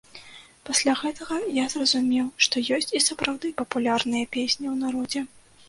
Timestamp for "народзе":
4.85-5.27